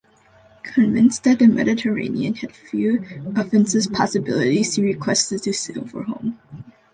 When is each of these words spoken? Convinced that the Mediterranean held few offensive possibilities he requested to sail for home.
Convinced 0.63 1.25
that 1.25 1.37
the 1.37 1.45
Mediterranean 1.47 2.33
held 2.33 2.53
few 2.53 3.05
offensive 3.35 3.93
possibilities 3.93 4.73
he 4.75 4.81
requested 4.81 5.43
to 5.43 5.53
sail 5.53 5.85
for 5.85 6.01
home. 6.01 6.39